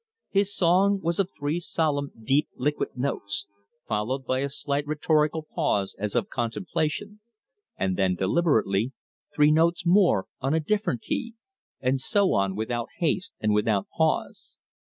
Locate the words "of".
1.19-1.29, 6.15-6.27